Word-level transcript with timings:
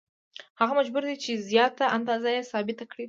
هغه 0.59 0.73
مجبور 0.79 1.03
دی 1.09 1.15
چې 1.23 1.31
زیاته 1.49 1.85
اندازه 1.97 2.29
یې 2.35 2.41
ثابته 2.51 2.83
کړي 2.91 2.99